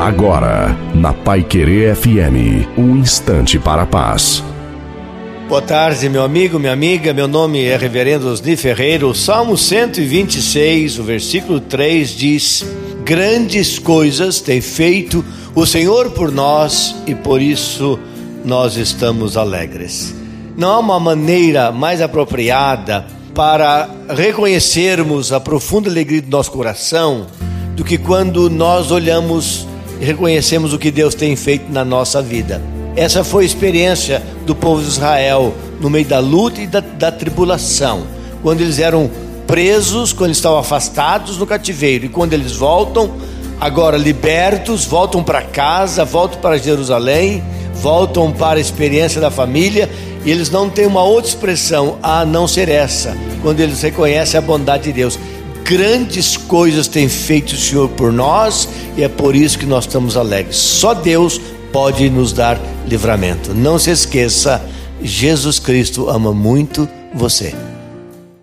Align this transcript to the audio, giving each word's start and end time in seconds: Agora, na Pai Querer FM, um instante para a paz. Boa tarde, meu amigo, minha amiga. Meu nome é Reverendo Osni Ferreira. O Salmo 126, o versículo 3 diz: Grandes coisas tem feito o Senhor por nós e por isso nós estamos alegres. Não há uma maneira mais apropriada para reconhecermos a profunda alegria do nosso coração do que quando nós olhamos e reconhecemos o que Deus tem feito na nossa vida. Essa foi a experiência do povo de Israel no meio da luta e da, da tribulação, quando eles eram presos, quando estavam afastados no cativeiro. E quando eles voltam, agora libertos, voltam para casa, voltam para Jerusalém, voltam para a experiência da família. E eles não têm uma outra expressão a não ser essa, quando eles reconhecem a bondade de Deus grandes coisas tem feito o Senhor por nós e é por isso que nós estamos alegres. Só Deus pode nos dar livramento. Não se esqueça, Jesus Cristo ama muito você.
Agora, 0.00 0.74
na 0.94 1.12
Pai 1.12 1.42
Querer 1.42 1.94
FM, 1.94 2.66
um 2.78 2.96
instante 2.96 3.58
para 3.58 3.82
a 3.82 3.86
paz. 3.86 4.42
Boa 5.46 5.60
tarde, 5.60 6.08
meu 6.08 6.24
amigo, 6.24 6.58
minha 6.58 6.72
amiga. 6.72 7.12
Meu 7.12 7.28
nome 7.28 7.62
é 7.66 7.76
Reverendo 7.76 8.26
Osni 8.26 8.56
Ferreira. 8.56 9.06
O 9.06 9.14
Salmo 9.14 9.58
126, 9.58 10.98
o 10.98 11.02
versículo 11.02 11.60
3 11.60 12.08
diz: 12.16 12.64
Grandes 13.04 13.78
coisas 13.78 14.40
tem 14.40 14.62
feito 14.62 15.22
o 15.54 15.66
Senhor 15.66 16.10
por 16.12 16.32
nós 16.32 16.96
e 17.06 17.14
por 17.14 17.42
isso 17.42 17.98
nós 18.42 18.78
estamos 18.78 19.36
alegres. 19.36 20.14
Não 20.56 20.70
há 20.70 20.78
uma 20.78 20.98
maneira 20.98 21.70
mais 21.70 22.00
apropriada 22.00 23.04
para 23.34 23.86
reconhecermos 24.08 25.30
a 25.30 25.38
profunda 25.38 25.90
alegria 25.90 26.22
do 26.22 26.30
nosso 26.30 26.50
coração 26.50 27.26
do 27.76 27.84
que 27.84 27.98
quando 27.98 28.48
nós 28.48 28.90
olhamos 28.90 29.68
e 30.00 30.04
reconhecemos 30.04 30.72
o 30.72 30.78
que 30.78 30.90
Deus 30.90 31.14
tem 31.14 31.36
feito 31.36 31.70
na 31.70 31.84
nossa 31.84 32.22
vida. 32.22 32.60
Essa 32.96 33.22
foi 33.22 33.44
a 33.44 33.46
experiência 33.46 34.22
do 34.46 34.54
povo 34.54 34.82
de 34.82 34.88
Israel 34.88 35.54
no 35.80 35.90
meio 35.90 36.06
da 36.06 36.18
luta 36.18 36.60
e 36.60 36.66
da, 36.66 36.80
da 36.80 37.12
tribulação, 37.12 38.06
quando 38.42 38.62
eles 38.62 38.78
eram 38.78 39.10
presos, 39.46 40.12
quando 40.12 40.32
estavam 40.32 40.58
afastados 40.58 41.36
no 41.36 41.46
cativeiro. 41.46 42.06
E 42.06 42.08
quando 42.08 42.32
eles 42.32 42.52
voltam, 42.52 43.10
agora 43.60 43.96
libertos, 43.96 44.84
voltam 44.84 45.22
para 45.22 45.42
casa, 45.42 46.04
voltam 46.04 46.40
para 46.40 46.56
Jerusalém, 46.56 47.42
voltam 47.74 48.32
para 48.32 48.58
a 48.58 48.60
experiência 48.60 49.20
da 49.20 49.30
família. 49.30 49.90
E 50.24 50.30
eles 50.30 50.50
não 50.50 50.68
têm 50.70 50.86
uma 50.86 51.02
outra 51.02 51.30
expressão 51.30 51.98
a 52.02 52.24
não 52.24 52.46
ser 52.46 52.68
essa, 52.68 53.16
quando 53.42 53.60
eles 53.60 53.82
reconhecem 53.82 54.38
a 54.38 54.42
bondade 54.42 54.84
de 54.84 54.92
Deus 54.92 55.18
grandes 55.64 56.36
coisas 56.36 56.88
tem 56.88 57.08
feito 57.08 57.52
o 57.52 57.56
Senhor 57.56 57.88
por 57.90 58.12
nós 58.12 58.68
e 58.96 59.02
é 59.02 59.08
por 59.08 59.34
isso 59.34 59.58
que 59.58 59.66
nós 59.66 59.84
estamos 59.84 60.16
alegres. 60.16 60.56
Só 60.56 60.94
Deus 60.94 61.40
pode 61.72 62.10
nos 62.10 62.32
dar 62.32 62.60
livramento. 62.86 63.54
Não 63.54 63.78
se 63.78 63.90
esqueça, 63.90 64.62
Jesus 65.02 65.58
Cristo 65.58 66.08
ama 66.08 66.32
muito 66.32 66.88
você. 67.14 67.54